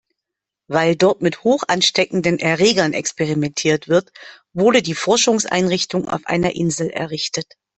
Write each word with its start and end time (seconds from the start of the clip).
Weil 0.67 0.95
dort 0.95 1.21
mit 1.21 1.43
hochansteckenden 1.43 2.39
Erregern 2.39 2.93
experimentiert 2.93 3.87
wird, 3.87 4.11
wurde 4.51 4.81
die 4.81 4.95
Forschungseinrichtung 4.95 6.07
auf 6.07 6.21
einer 6.25 6.55
Insel 6.55 6.89
errichtet. 6.89 7.45